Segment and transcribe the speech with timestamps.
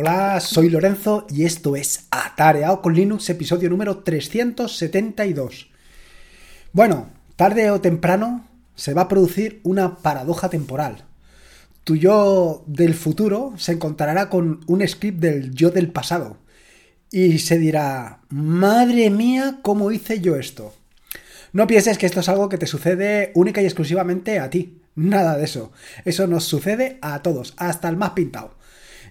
[0.00, 5.70] Hola, soy Lorenzo y esto es Atareado con Linux, episodio número 372.
[6.72, 8.46] Bueno, tarde o temprano
[8.76, 11.04] se va a producir una paradoja temporal.
[11.82, 16.36] Tu yo del futuro se encontrará con un script del yo del pasado
[17.10, 20.76] y se dirá, madre mía, ¿cómo hice yo esto?
[21.52, 24.80] No pienses que esto es algo que te sucede única y exclusivamente a ti.
[24.94, 25.72] Nada de eso.
[26.04, 28.57] Eso nos sucede a todos, hasta el más pintado.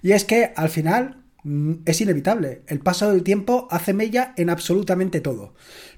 [0.07, 2.61] Y es que al final mm, es inevitable.
[2.67, 5.53] El paso del tiempo hace mella en absolutamente todo.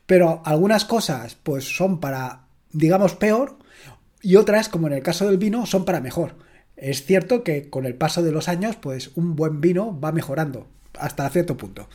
[0.07, 3.59] Pero algunas cosas pues son para, digamos, peor
[4.23, 6.37] y otras, como en el caso del vino, son para mejor.
[6.75, 10.65] Es cierto que con el paso de los años, pues un buen vino va mejorando
[10.97, 11.87] hasta cierto punto.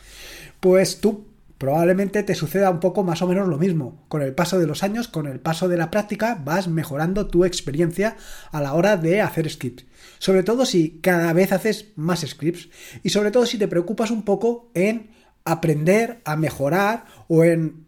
[0.61, 1.25] Pues tú
[1.57, 4.03] probablemente te suceda un poco más o menos lo mismo.
[4.07, 7.45] Con el paso de los años, con el paso de la práctica, vas mejorando tu
[7.45, 8.17] experiencia
[8.51, 9.85] a la hora de hacer scripts.
[10.19, 12.69] Sobre todo si cada vez haces más scripts
[13.03, 15.09] y sobre todo si te preocupas un poco en
[15.43, 17.85] aprender a mejorar o en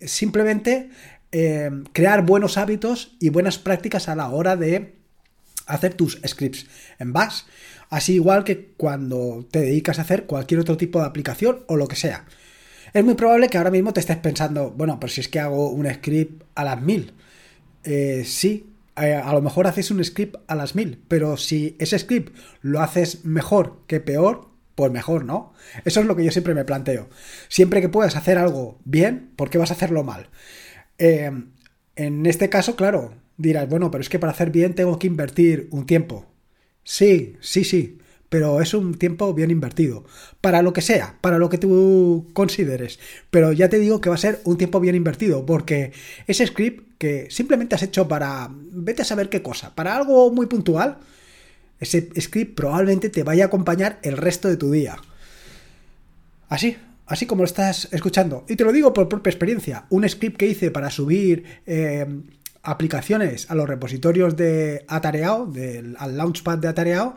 [0.00, 0.90] simplemente
[1.32, 4.96] eh, crear buenos hábitos y buenas prácticas a la hora de
[5.66, 6.66] hacer tus scripts
[6.98, 7.42] en Bash.
[7.90, 11.88] Así igual que cuando te dedicas a hacer cualquier otro tipo de aplicación o lo
[11.88, 12.24] que sea.
[12.92, 15.70] Es muy probable que ahora mismo te estés pensando, bueno, pero si es que hago
[15.70, 17.12] un script a las mil.
[17.84, 21.98] Eh, sí, eh, a lo mejor haces un script a las mil, pero si ese
[21.98, 25.52] script lo haces mejor que peor, pues mejor, ¿no?
[25.84, 27.08] Eso es lo que yo siempre me planteo.
[27.48, 30.28] Siempre que puedas hacer algo bien, ¿por qué vas a hacerlo mal?
[30.98, 31.30] Eh,
[31.96, 35.68] en este caso, claro, dirás, bueno, pero es que para hacer bien tengo que invertir
[35.70, 36.26] un tiempo.
[36.82, 37.99] Sí, sí, sí
[38.30, 40.04] pero es un tiempo bien invertido.
[40.40, 42.98] Para lo que sea, para lo que tú consideres.
[43.30, 45.92] Pero ya te digo que va a ser un tiempo bien invertido, porque
[46.26, 50.46] ese script que simplemente has hecho para, vete a saber qué cosa, para algo muy
[50.46, 50.98] puntual,
[51.80, 54.96] ese script probablemente te vaya a acompañar el resto de tu día.
[56.48, 56.76] Así,
[57.06, 58.44] así como lo estás escuchando.
[58.48, 59.86] Y te lo digo por propia experiencia.
[59.90, 61.44] Un script que hice para subir...
[61.66, 62.06] Eh,
[62.62, 65.50] aplicaciones a los repositorios de Atareao,
[65.96, 67.16] al Launchpad de Atareao,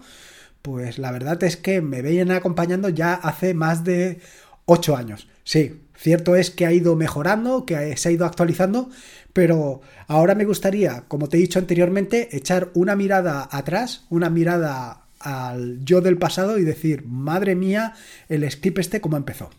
[0.63, 4.19] pues la verdad es que me veían acompañando ya hace más de
[4.65, 5.27] 8 años.
[5.43, 8.89] Sí, cierto es que ha ido mejorando, que se ha ido actualizando,
[9.33, 15.01] pero ahora me gustaría, como te he dicho anteriormente, echar una mirada atrás, una mirada
[15.19, 17.93] al yo del pasado y decir, madre mía,
[18.29, 19.49] el script este cómo empezó.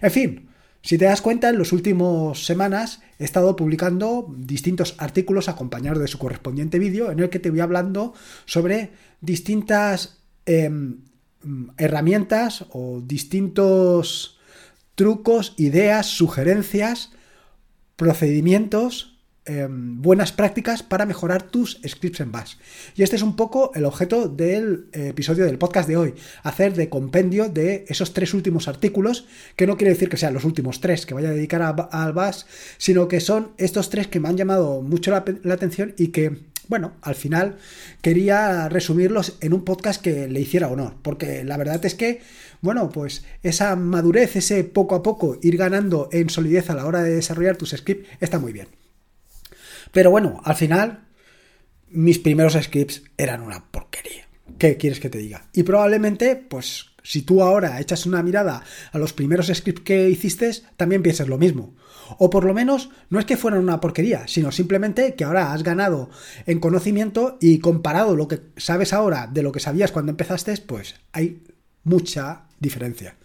[0.00, 0.48] En fin,
[0.82, 6.06] si te das cuenta, en las últimas semanas he estado publicando distintos artículos acompañados de
[6.06, 10.17] su correspondiente vídeo en el que te voy hablando sobre distintas
[10.48, 10.96] Em,
[11.76, 14.38] herramientas o distintos
[14.94, 17.10] trucos, ideas, sugerencias,
[17.96, 22.54] procedimientos, em, buenas prácticas para mejorar tus scripts en Bash.
[22.96, 26.74] Y este es un poco el objeto del eh, episodio del podcast de hoy, hacer
[26.74, 30.80] de compendio de esos tres últimos artículos, que no quiere decir que sean los últimos
[30.80, 32.44] tres que vaya a dedicar al Bash,
[32.78, 36.92] sino que son estos tres que me han llamado mucho la atención y que bueno,
[37.02, 37.56] al final
[38.02, 42.20] quería resumirlos en un podcast que le hiciera honor, porque la verdad es que,
[42.60, 47.02] bueno, pues esa madurez, ese poco a poco ir ganando en solidez a la hora
[47.02, 48.68] de desarrollar tus scripts está muy bien.
[49.92, 51.08] Pero bueno, al final
[51.90, 54.26] mis primeros scripts eran una porquería.
[54.58, 55.48] ¿Qué quieres que te diga?
[55.52, 58.62] Y probablemente, pues si tú ahora echas una mirada
[58.92, 61.74] a los primeros scripts que hiciste, también piensas lo mismo.
[62.18, 65.62] O por lo menos no es que fueran una porquería, sino simplemente que ahora has
[65.62, 66.10] ganado
[66.46, 70.94] en conocimiento y comparado lo que sabes ahora de lo que sabías cuando empezaste, pues
[71.12, 71.42] hay
[71.84, 73.16] mucha diferencia.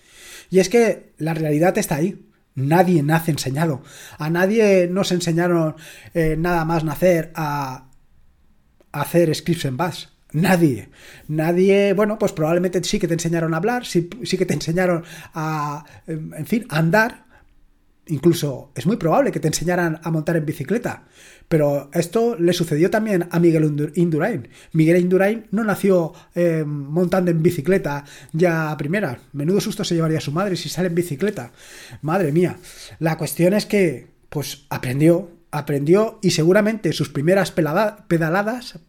[0.49, 2.27] Y es que la realidad está ahí.
[2.55, 3.81] Nadie nace enseñado.
[4.19, 5.75] A nadie nos enseñaron
[6.13, 7.88] eh, nada más nacer a,
[8.91, 10.05] hacer scripts en bash.
[10.31, 10.89] Nadie.
[11.27, 15.03] Nadie, bueno, pues probablemente sí que te enseñaron a hablar, sí, sí que te enseñaron
[15.33, 17.25] a, en fin, a andar,
[18.08, 21.03] Incluso es muy probable que te enseñaran a montar en bicicleta.
[21.47, 24.50] Pero esto le sucedió también a Miguel Indurain.
[24.74, 29.19] Miguel Indurain no nació eh, montando en bicicleta ya a primera.
[29.31, 31.51] Menudo susto se llevaría su madre si sale en bicicleta.
[32.01, 32.57] Madre mía.
[33.00, 38.80] La cuestión es que, pues, aprendió, aprendió y seguramente sus primeras pedaladas,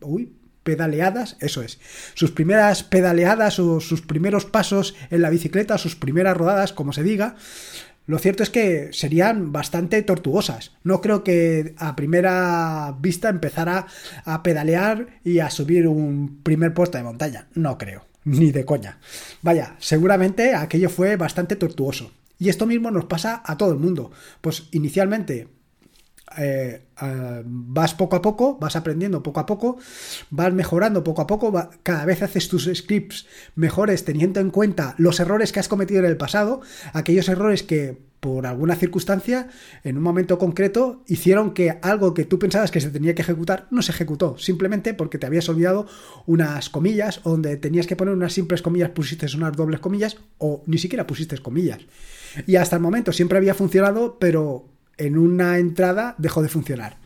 [0.00, 0.32] uy,
[0.62, 1.80] pedaleadas, eso es,
[2.14, 7.02] sus primeras pedaleadas o sus primeros pasos en la bicicleta, sus primeras rodadas, como se
[7.02, 7.36] diga,
[8.06, 10.72] lo cierto es que serían bastante tortuosas.
[10.82, 13.86] No creo que a primera vista empezara
[14.24, 17.46] a pedalear y a subir un primer puesto de montaña.
[17.54, 18.98] No creo, ni de coña.
[19.40, 22.12] Vaya, seguramente aquello fue bastante tortuoso.
[22.38, 24.10] Y esto mismo nos pasa a todo el mundo.
[24.40, 25.46] Pues inicialmente
[26.38, 26.82] eh,
[27.44, 29.78] vas poco a poco, vas aprendiendo poco a poco,
[30.30, 31.52] vas mejorando poco a poco,
[31.82, 36.06] cada vez haces tus scripts mejores teniendo en cuenta los errores que has cometido en
[36.06, 36.60] el pasado,
[36.92, 39.48] aquellos errores que por alguna circunstancia,
[39.82, 43.66] en un momento concreto, hicieron que algo que tú pensabas que se tenía que ejecutar
[43.72, 45.88] no se ejecutó, simplemente porque te habías olvidado
[46.26, 50.78] unas comillas, donde tenías que poner unas simples comillas, pusiste unas dobles comillas, o ni
[50.78, 51.80] siquiera pusiste comillas.
[52.46, 56.98] Y hasta el momento siempre había funcionado, pero en una entrada dejó de funcionar.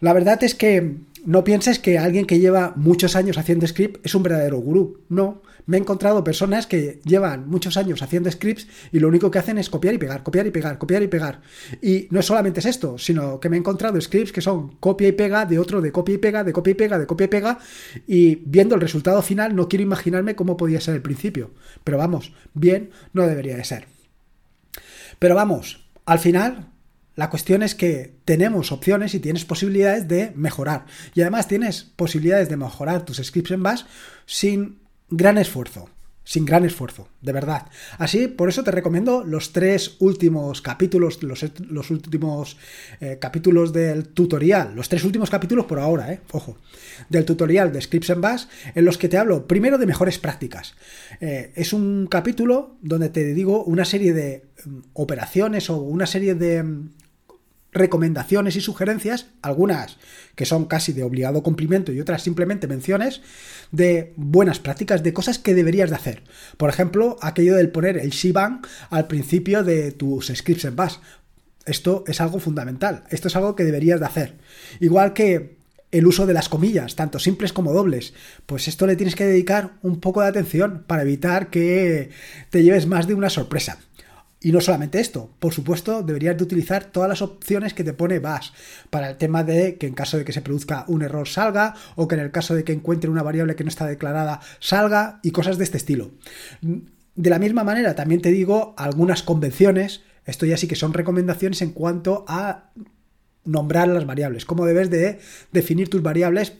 [0.00, 0.96] La verdad es que
[1.26, 5.00] no pienses que alguien que lleva muchos años haciendo script es un verdadero gurú.
[5.10, 9.38] No, me he encontrado personas que llevan muchos años haciendo scripts y lo único que
[9.38, 11.42] hacen es copiar y pegar, copiar y pegar, copiar y pegar.
[11.82, 15.12] Y no solamente es esto, sino que me he encontrado scripts que son copia y
[15.12, 17.58] pega de otro, de copia y pega, de copia y pega, de copia y pega.
[18.06, 21.50] Y viendo el resultado final no quiero imaginarme cómo podía ser el principio.
[21.84, 23.86] Pero vamos, bien no debería de ser.
[25.18, 26.66] Pero vamos, al final,
[27.14, 30.86] la cuestión es que tenemos opciones y tienes posibilidades de mejorar.
[31.14, 33.82] Y además tienes posibilidades de mejorar tus scripts en Bash
[34.26, 35.88] sin gran esfuerzo
[36.30, 37.66] sin gran esfuerzo, de verdad.
[37.98, 42.56] Así, por eso te recomiendo los tres últimos capítulos, los, últimos
[43.00, 46.56] eh, capítulos del tutorial, los tres últimos capítulos por ahora, eh, ojo,
[47.08, 48.44] del tutorial de Scripts en Bash,
[48.76, 50.76] en los que te hablo primero de mejores prácticas.
[51.20, 56.36] Eh, es un capítulo donde te digo una serie de mm, operaciones o una serie
[56.36, 56.90] de mm,
[57.72, 59.98] recomendaciones y sugerencias, algunas
[60.34, 63.20] que son casi de obligado cumplimiento y otras simplemente menciones
[63.70, 66.22] de buenas prácticas, de cosas que deberías de hacer.
[66.56, 70.96] Por ejemplo, aquello del poner el Shiban al principio de tus scripts en Bash.
[71.66, 74.38] Esto es algo fundamental, esto es algo que deberías de hacer.
[74.80, 75.60] Igual que
[75.92, 78.14] el uso de las comillas, tanto simples como dobles,
[78.46, 82.10] pues esto le tienes que dedicar un poco de atención para evitar que
[82.50, 83.78] te lleves más de una sorpresa.
[84.42, 88.20] Y no solamente esto, por supuesto, deberías de utilizar todas las opciones que te pone
[88.20, 88.50] Bash
[88.88, 92.08] para el tema de que en caso de que se produzca un error salga o
[92.08, 95.32] que en el caso de que encuentre una variable que no está declarada salga y
[95.32, 96.12] cosas de este estilo.
[96.62, 101.60] De la misma manera, también te digo algunas convenciones, esto ya sí que son recomendaciones
[101.60, 102.70] en cuanto a
[103.44, 105.18] nombrar las variables, cómo debes de
[105.52, 106.54] definir tus variables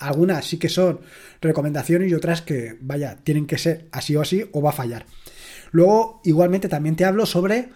[0.00, 1.00] algunas sí que son
[1.40, 5.04] recomendaciones y otras que, vaya, tienen que ser así o así o va a fallar.
[5.70, 7.68] Luego, igualmente, también te hablo sobre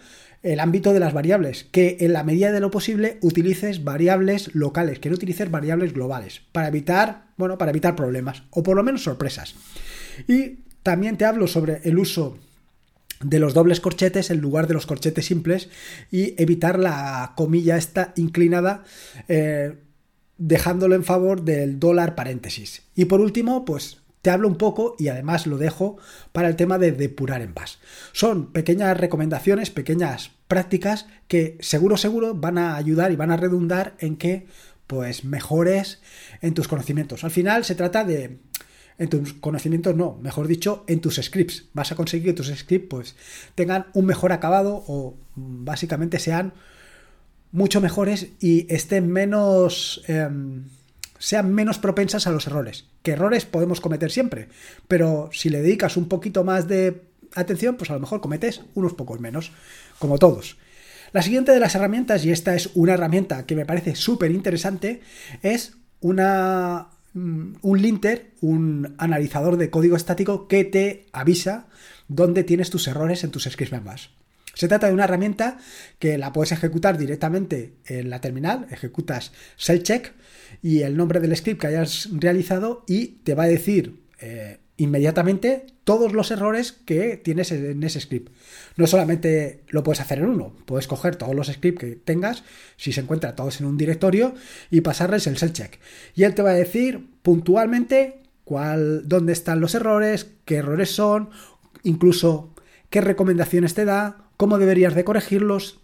[0.43, 4.99] el ámbito de las variables, que en la medida de lo posible utilices variables locales,
[4.99, 9.03] que no utilices variables globales, para evitar, bueno, para evitar problemas, o por lo menos
[9.03, 9.55] sorpresas.
[10.27, 12.37] Y también te hablo sobre el uso
[13.23, 15.69] de los dobles corchetes en lugar de los corchetes simples
[16.11, 18.83] y evitar la comilla esta inclinada
[19.27, 19.77] eh,
[20.37, 22.83] dejándolo en favor del dólar paréntesis.
[22.95, 25.97] Y por último, pues te hablo un poco y además lo dejo
[26.31, 27.75] para el tema de depurar en Bash.
[28.11, 33.95] Son pequeñas recomendaciones, pequeñas prácticas que seguro, seguro van a ayudar y van a redundar
[33.99, 34.47] en que
[34.87, 36.01] pues mejores
[36.41, 37.23] en tus conocimientos.
[37.23, 38.39] Al final se trata de
[38.97, 41.65] en tus conocimientos no, mejor dicho, en tus scripts.
[41.73, 43.15] Vas a conseguir que tus scripts pues
[43.53, 46.53] tengan un mejor acabado o básicamente sean
[47.51, 50.63] mucho mejores y estén menos em,
[51.25, 52.85] sean menos propensas a los errores.
[53.01, 54.47] Que errores podemos cometer siempre,
[54.87, 57.01] pero si le dedicas un poquito más de
[57.33, 59.51] atención, pues a lo mejor cometes unos pocos menos,
[59.97, 60.57] como todos.
[61.13, 65.01] La siguiente de las herramientas, y esta es una herramienta que me parece súper interesante,
[65.41, 71.65] es una, mm, un linter, un analizador de código estático que te avisa
[72.07, 74.11] dónde tienes tus errores en tus scripts members.
[74.55, 75.59] Se trata de una herramienta
[75.99, 80.13] que la puedes ejecutar directamente en la terminal, ejecutas check
[80.63, 85.67] y el nombre del script que hayas realizado y te va a decir eh, inmediatamente
[85.83, 88.33] todos los errores que tienes en ese script.
[88.77, 92.43] No solamente lo puedes hacer en uno, puedes coger todos los scripts que tengas,
[92.77, 94.33] si se encuentran todos en un directorio,
[94.71, 95.79] y pasarles el check.
[96.15, 101.29] Y él te va a decir puntualmente dónde están los errores, qué errores son,
[101.83, 102.54] incluso
[102.89, 105.79] qué recomendaciones te da, cómo deberías de corregirlos,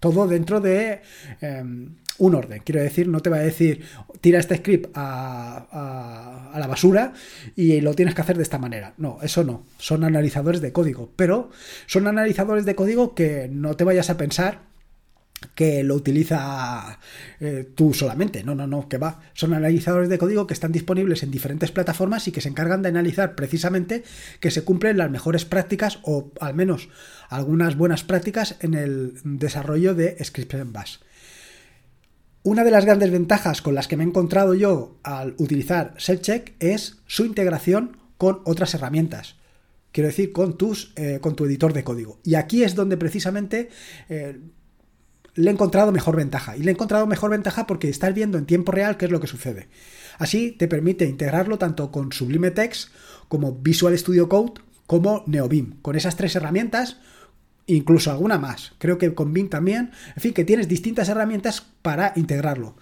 [0.00, 1.02] todo dentro de
[1.40, 2.62] em, un orden.
[2.64, 3.84] Quiero decir, no te va a decir,
[4.20, 7.12] tira este script a, a, la basura
[7.56, 8.94] y lo tienes que hacer de esta manera.
[8.96, 9.64] No, eso no.
[9.78, 11.10] Son analizadores de código.
[11.16, 11.50] Pero
[11.86, 14.67] son analizadores de código que no te vayas a pensar
[15.54, 16.98] que lo utiliza
[17.40, 18.42] eh, tú solamente.
[18.42, 19.20] No, no, no, que va.
[19.34, 22.88] Son analizadores de código que están disponibles en diferentes plataformas y que se encargan de
[22.88, 24.04] analizar precisamente
[24.40, 26.88] que se cumplen las mejores prácticas o al menos
[27.28, 30.96] algunas buenas prácticas en el desarrollo de scripts en Bash.
[32.42, 36.54] Una de las grandes ventajas con las que me he encontrado yo al utilizar ShellCheck
[36.60, 39.36] es su integración con otras herramientas.
[39.92, 42.20] Quiero decir, con, tus, eh, con tu editor de código.
[42.22, 43.70] Y aquí es donde precisamente
[44.08, 44.38] eh,
[45.34, 46.56] le he encontrado mejor ventaja.
[46.56, 49.20] Y le he encontrado mejor ventaja porque estás viendo en tiempo real qué es lo
[49.20, 49.68] que sucede.
[50.18, 52.90] Así te permite integrarlo tanto con Sublime Text
[53.28, 54.54] como Visual Studio Code
[54.86, 55.80] como NeoBeam.
[55.82, 56.96] Con esas tres herramientas,
[57.66, 58.72] incluso alguna más.
[58.78, 59.92] Creo que con Bing también.
[60.16, 62.74] En fin, que tienes distintas herramientas para integrarlo.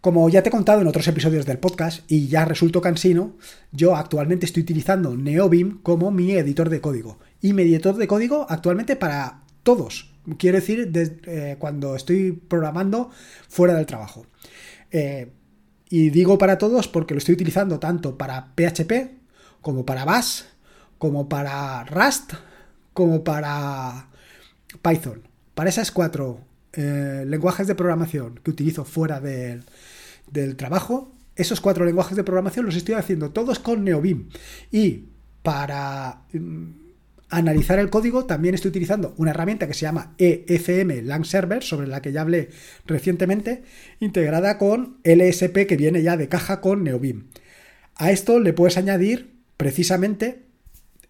[0.00, 3.36] Como ya te he contado en otros episodios del podcast y ya resultó cansino,
[3.72, 7.18] yo actualmente estoy utilizando NeoBeam como mi editor de código.
[7.42, 10.15] Y mi editor de código actualmente para todos.
[10.38, 10.90] Quiero decir,
[11.26, 13.10] eh, cuando estoy programando
[13.48, 14.26] fuera del trabajo.
[14.90, 15.30] Eh,
[15.88, 19.16] y digo para todos porque lo estoy utilizando tanto para PHP
[19.60, 20.42] como para Bash,
[20.98, 22.32] como para Rust,
[22.92, 24.08] como para
[24.82, 25.22] Python.
[25.54, 26.40] Para esas cuatro
[26.72, 29.64] eh, lenguajes de programación que utilizo fuera del,
[30.30, 34.28] del trabajo, esos cuatro lenguajes de programación los estoy haciendo todos con NeoBeam.
[34.72, 35.04] Y
[35.42, 36.85] para mm,
[37.28, 41.86] analizar el código también estoy utilizando una herramienta que se llama EFM Lang Server, sobre
[41.86, 42.50] la que ya hablé
[42.86, 43.62] recientemente,
[44.00, 47.26] integrada con LSP que viene ya de caja con NeoBeam.
[47.96, 50.46] A esto le puedes añadir precisamente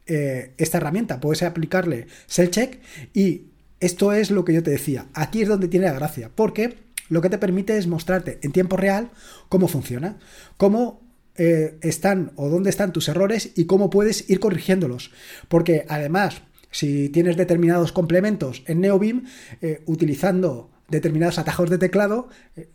[0.07, 2.79] eh, esta herramienta, puedes aplicarle check
[3.13, 3.49] y
[3.81, 5.07] esto es lo que yo te decía.
[5.13, 8.77] Aquí es donde tiene la gracia, porque lo que te permite es mostrarte en tiempo
[8.77, 9.11] real
[9.49, 10.19] cómo funciona,
[10.57, 11.06] cómo
[11.39, 15.13] eh, están o dónde están tus errores y cómo puedes ir corrigiéndolos.
[15.49, 19.25] Porque además, si tienes determinados complementos en NeoBeam,
[19.61, 22.69] eh, utilizando determinados atajos de teclado, eh,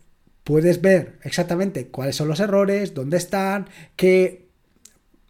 [0.44, 4.48] puedes ver exactamente cuáles son los errores, dónde están, qué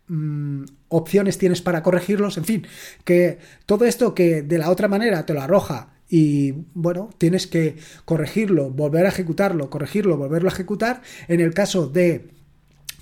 [0.08, 2.66] mm, opciones tienes para corregirlos, en fin,
[3.04, 7.76] que todo esto que de la otra manera te lo arroja y bueno, tienes que
[8.04, 11.00] corregirlo, volver a ejecutarlo, corregirlo, volverlo a ejecutar.
[11.26, 12.28] En el caso de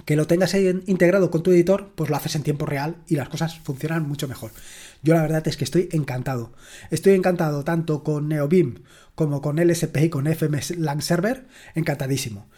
[0.05, 3.29] que lo tengas integrado con tu editor, pues lo haces en tiempo real y las
[3.29, 4.53] cosas funcionan mucho mejor.
[5.03, 6.53] Yo la verdad es que estoy encantado.
[6.91, 8.83] Estoy encantado tanto con NeoBeam
[9.15, 12.49] como con LSP y con FM Lang Server, encantadísimo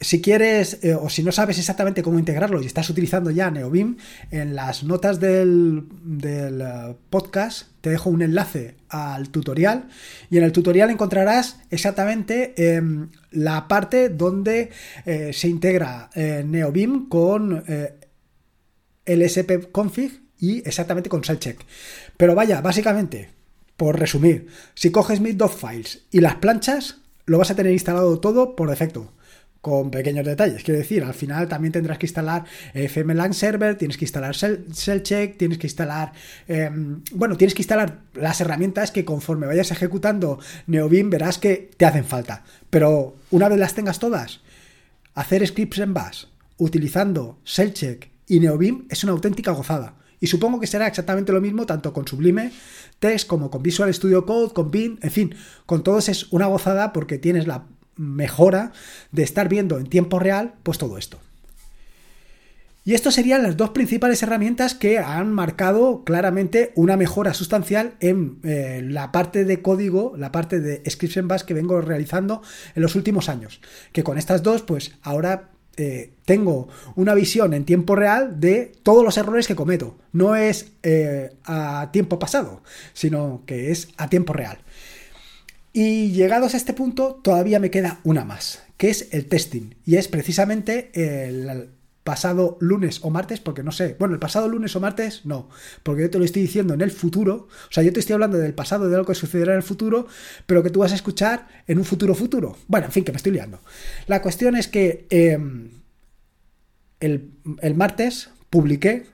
[0.00, 3.96] si quieres eh, o si no sabes exactamente cómo integrarlo y estás utilizando ya NeoBeam,
[4.30, 5.84] en las notas del,
[6.22, 9.88] eh, podcast te dejo un enlace al tutorial
[10.30, 14.70] y en el tutorial encontrarás exactamente em, la parte donde
[15.04, 17.64] eh, se integra NeoBeam con
[19.04, 21.58] LSP config y exactamente con ShellCheck.
[22.16, 23.30] Pero vaya, básicamente,
[23.76, 28.20] por resumir, si coges mis dos files y las planchas, lo vas a tener instalado
[28.20, 29.12] todo por defecto
[29.68, 30.62] con pequeños detalles.
[30.62, 32.44] Quiero decir, al final también tendrás que instalar
[32.74, 36.12] FMLAN Server, tienes que instalar Shellcheck, tienes que instalar,
[36.46, 41.84] em, bueno, tienes que instalar las herramientas que conforme vayas ejecutando NeoBeam verás que te
[41.84, 42.44] hacen falta.
[42.70, 44.40] Pero una vez las tengas todas,
[45.14, 46.24] hacer scripts en Bash
[46.58, 49.94] utilizando Shellcheck y NeoBeam es una auténtica gozada.
[50.20, 52.50] Y supongo que será exactamente lo mismo tanto con Sublime
[52.98, 55.34] Text como con Visual Studio Code, con Bing, en fin,
[55.66, 57.66] con todos es una gozada porque tienes la
[57.98, 58.72] mejora
[59.12, 61.18] de estar viendo en tiempo real pues todo esto.
[62.88, 68.38] Y estas serían las dos principales herramientas que han marcado claramente una mejora sustancial en
[68.44, 72.40] eh, la parte de código, la parte de Scripts Bash que vengo realizando
[72.74, 73.60] en los últimos años.
[73.92, 79.04] Que con estas dos, pues ahora eh, tengo una visión en tiempo real de todos
[79.04, 79.98] los errores que cometo.
[80.12, 82.62] No es eh, a tiempo pasado,
[82.94, 84.58] sino que es a tiempo real.
[85.72, 89.74] Y llegados a este punto, todavía me queda una más, que es el testing.
[89.84, 91.70] Y es precisamente el
[92.08, 95.50] pasado lunes o martes, porque no sé, bueno, el pasado lunes o martes no,
[95.82, 98.38] porque yo te lo estoy diciendo en el futuro, o sea, yo te estoy hablando
[98.38, 100.06] del pasado, de lo que sucederá en el futuro,
[100.46, 102.56] pero que tú vas a escuchar en un futuro futuro.
[102.66, 103.60] Bueno, en fin, que me estoy liando.
[104.06, 105.68] La cuestión es que em,
[107.00, 109.04] el, el, martes publiqué,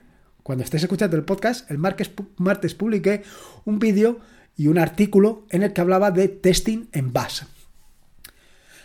[0.41, 3.23] cuando estés escuchando el podcast, el martes, martes publiqué
[3.65, 4.21] un vídeo
[4.57, 7.43] y un artículo en el que hablaba de testing en Bash.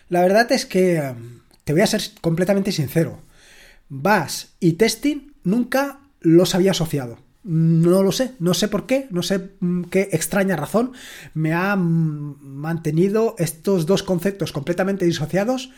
[0.09, 3.21] La verdad es que em, te voy a ser completamente sincero.
[3.89, 7.19] Bash y testing nunca los había asociado.
[7.43, 10.93] No lo sé, no sé por qué, no sé mm, qué extraña razón
[11.33, 15.71] me ha mm, mantenido estos dos conceptos completamente disociados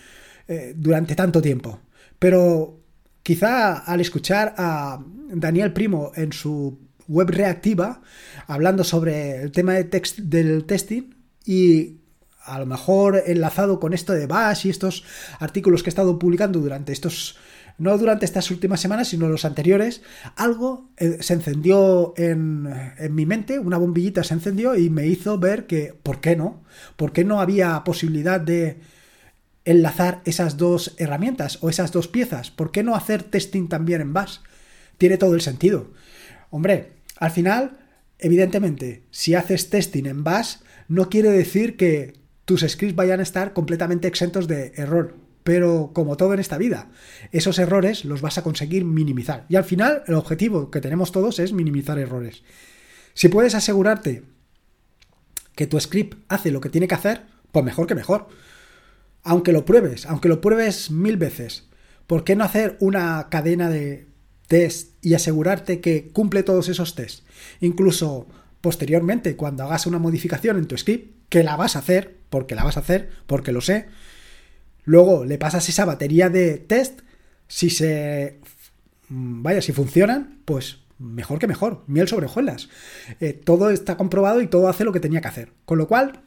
[0.49, 1.81] eh, durante tanto tiempo.
[2.19, 2.81] Pero
[3.23, 6.79] quizá al escuchar a Daniel Primo en su
[7.13, 8.01] web reactiva,
[8.47, 11.15] hablando sobre el tema del testing
[11.45, 11.99] y
[12.45, 15.05] a lo mejor enlazado con esto de Bash y estos
[15.39, 17.37] artículos que he estado publicando durante estos,
[17.79, 20.03] no durante estas últimas semanas, sino los anteriores,
[20.37, 25.39] algo eh, se encendió en, en, mi mente, una bombillita se encendió y me hizo
[25.39, 26.65] ver que, ¿por qué no?
[26.97, 28.81] ¿Por qué no había posibilidad de
[29.65, 32.51] enlazar esas dos herramientas o esas dos piezas?
[32.51, 34.39] ¿Por qué no hacer testing también en Bash?
[34.99, 35.91] Tiene todo el sentido.
[36.51, 36.93] Hombre,
[37.23, 37.79] al final,
[38.19, 40.57] evidentemente, si haces testing en Bash,
[40.89, 42.15] no quiere decir que
[42.45, 45.15] tus scripts vayan a estar completamente exentos de error.
[45.45, 46.91] Pero como todo en esta vida,
[47.31, 49.47] esos errores los vas a conseguir minimizar.
[49.49, 52.43] Y al final el objetivo que tenemos todos es minimizar errores.
[53.15, 54.25] Si puedes asegurarte
[55.55, 58.27] que tu script hace lo que tiene que hacer, pues mejor que mejor.
[59.23, 61.69] Aunque lo pruebes, aunque lo pruebes mil veces,
[62.09, 64.11] ¿por qué no hacer una cadena de
[64.53, 67.23] test y asegurarte que cumple todos esos tests?
[67.61, 68.27] Incluso
[68.61, 72.63] posteriormente, cuando hagas una modificación en tu script, que la vas a hacer, porque la
[72.63, 73.87] vas a hacer, porque lo sé,
[74.85, 77.01] luego le pasas esa batería de test,
[77.49, 78.41] si se...
[79.09, 82.69] Mm, vaya, si funcionan, pues mejor que mejor, miel sobre hojuelas.
[83.21, 85.53] Eh, todo está comprobado y todo hace lo que tenía que hacer.
[85.65, 86.21] Con lo cual,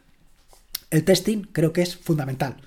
[0.89, 2.57] el testing creo que es fundamental.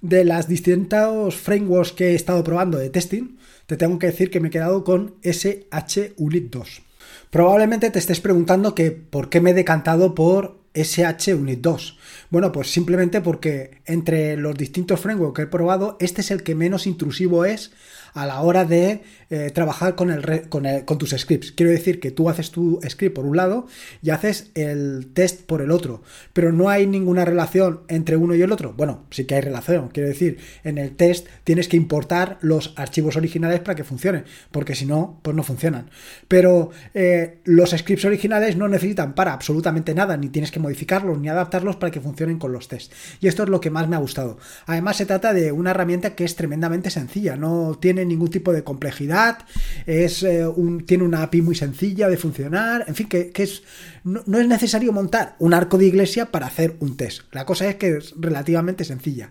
[0.00, 4.40] De las distintos frameworks que he estado probando de testing, te tengo que decir que
[4.40, 6.82] me he quedado con SH Unit 2.
[7.30, 11.98] Probablemente te estés preguntando que por qué me he decantado por SH Unit 2.
[12.30, 16.54] Bueno, pues simplemente porque entre los distintos frameworks que he probado, este es el que
[16.54, 17.72] menos intrusivo es
[18.16, 21.52] a la hora de eh, trabajar con, el, con, con, tus scripts.
[21.52, 23.66] Quiero decir que tú haces tu script por un lado
[24.02, 28.40] y haces el test por el otro, pero no hay ninguna relación entre uno y
[28.40, 28.72] el otro.
[28.72, 29.88] Bueno, sí que hay relación.
[29.88, 34.74] Quiero decir, en el test tienes que importar los archivos originales para que funcionen, porque
[34.74, 35.90] si no, pues no funcionan.
[36.26, 41.28] Pero eh, los scripts originales no necesitan para absolutamente nada, ni tienes que modificarlos ni
[41.28, 42.94] adaptarlos para que funcionen con los tests.
[43.20, 44.38] Y esto es lo que más me ha gustado.
[44.64, 48.64] Además, se trata de una herramienta que es tremendamente sencilla, no tiene ningún tipo de
[48.64, 49.38] complejidad,
[49.86, 50.46] es, eh,
[50.86, 53.62] tiene una API muy sencilla de funcionar, en fin, que, es,
[54.04, 57.22] no, es necesario montar un arco de iglesia para hacer un test.
[57.32, 59.30] La cosa es que es relativamente sencilla.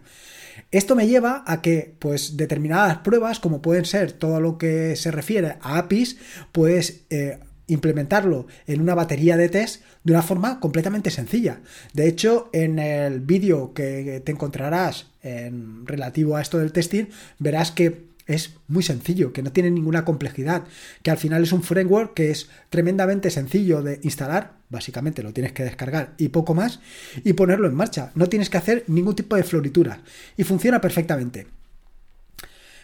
[0.71, 5.11] Esto me lleva a que, pues, determinadas pruebas, como pueden ser todo lo que se
[5.11, 6.17] refiere a APIs,
[6.51, 11.61] pues eh, implementarlo en una batería de test de una forma completamente sencilla.
[11.93, 17.05] De hecho, en el vídeo que te encontrarás en relativo a esto del testing,
[17.39, 20.63] verás que es muy sencillo, que no tiene ninguna complejidad,
[21.03, 25.51] que al final es un framework que es tremendamente sencillo de instalar, básicamente lo tienes
[25.53, 26.79] que descargar y poco más,
[27.23, 28.11] y ponerlo en marcha.
[28.15, 30.01] No tienes que hacer ningún tipo de floritura
[30.37, 31.47] y funciona perfectamente.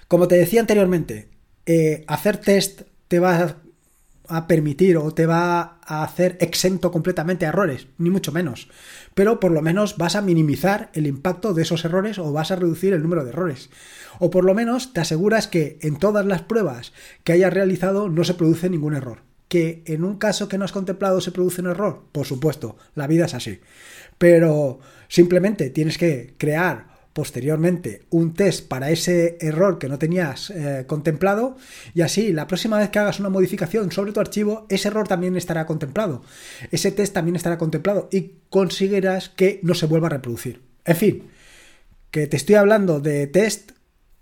[0.07, 1.29] Como te decía anteriormente,
[1.65, 3.57] eh, hacer test te va
[4.31, 8.69] a permitir o te va a hacer exento completamente a errores, ni mucho menos.
[9.13, 12.55] Pero por lo menos vas a minimizar el impacto de esos errores o vas a
[12.55, 13.69] reducir el número de errores.
[14.19, 18.23] O por lo menos te aseguras que en todas las pruebas que hayas realizado no
[18.23, 19.19] se produce ningún error.
[19.47, 23.07] Que en un caso que no has contemplado se produce un error, por supuesto, la
[23.07, 23.59] vida es así.
[24.17, 30.85] Pero simplemente tienes que crear posteriormente un test para ese error que no tenías eh,
[30.87, 31.57] contemplado
[31.93, 35.35] y así la próxima vez que hagas una modificación sobre tu archivo ese error también
[35.35, 36.23] estará contemplado.
[36.71, 40.61] Ese test también estará contemplado y conseguirás que no se vuelva a reproducir.
[40.85, 41.23] En fin
[42.11, 43.71] que te estoy hablando de test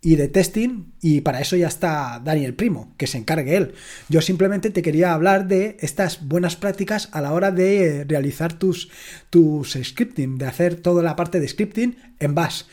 [0.02, 3.74] y de testing y para eso ya está Daniel Primo, que se encargue él.
[4.08, 8.90] Yo simplemente te quería hablar de estas buenas prácticas a la hora de realizar tus,
[9.30, 12.64] tus scripting, de hacer toda la parte de scripting en Bash.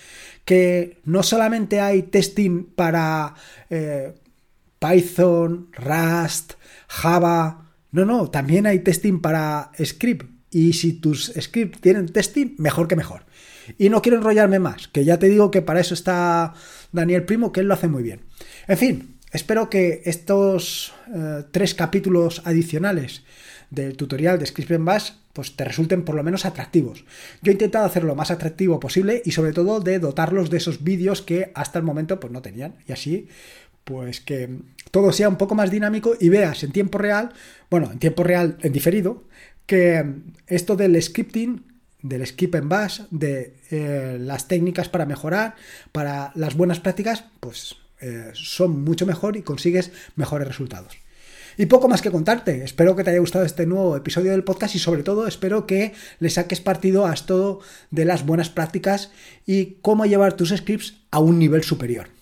[0.45, 3.35] Que no solamente hay testing para
[3.69, 4.15] eh,
[4.79, 6.53] Python, Rust,
[6.87, 10.31] Java, no, no, también hay testing para script.
[10.51, 13.26] Y si tus scripts tienen testing, mejor que mejor.
[13.79, 16.55] Y no quiero enrollarme más, que ya te digo que para eso está
[16.93, 18.21] Daniel Primo, que él lo hace muy bien.
[18.69, 23.23] En fin, espero que estos eh, tres capítulos adicionales
[23.71, 27.05] del tutorial de Script Bash pues te resulten por lo menos atractivos.
[27.43, 30.83] Yo he intentado hacerlo lo más atractivo posible y sobre todo de dotarlos de esos
[30.83, 33.29] vídeos que hasta el momento pues no tenían y así
[33.85, 34.49] pues que
[34.91, 37.33] todo sea un poco más dinámico y veas en tiempo real,
[37.71, 39.25] bueno, en tiempo real en diferido,
[39.67, 40.05] que
[40.49, 41.63] esto del scripting
[42.09, 45.57] del skip en bash, de eh, las técnicas para mejorar,
[45.93, 50.97] para las buenas prácticas, pues eh, son mucho mejor y consigues mejores resultados.
[51.59, 52.65] Y poco más que contarte.
[52.65, 55.95] Espero que te haya gustado este nuevo episodio del podcast y sobre todo espero que
[56.19, 59.11] le saques partido a esto de las buenas prácticas
[59.47, 62.16] y cómo llevar tus scripts a un nivel superior.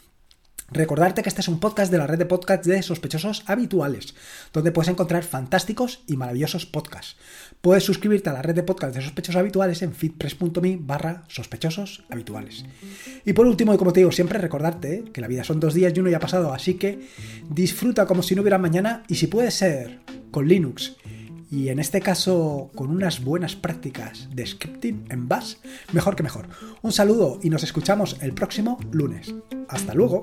[0.70, 4.14] Recordarte que este es un podcast de la red de podcasts de sospechosos habituales,
[4.53, 7.16] donde puedes encontrar fantásticos y maravillosos podcasts.
[7.61, 12.64] Puedes suscribirte a la red de podcasts de sospechosos habituales en feedpress.me barra sospechosos habituales.
[13.24, 15.92] Y por último, y como te digo siempre, recordarte que la vida son dos días
[15.94, 17.09] y uno ya ha pasado, así que
[17.48, 20.00] disfruta como si no hubiera mañana y si puede ser
[20.31, 20.96] con Linux
[21.50, 25.54] y en este caso con unas buenas prácticas de scripting en Bash,
[25.92, 26.48] mejor que mejor.
[26.83, 29.35] Un saludo y nos escuchamos el próximo lunes.
[29.68, 30.22] Hasta luego.